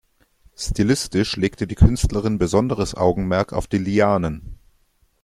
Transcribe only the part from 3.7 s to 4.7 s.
Lianen.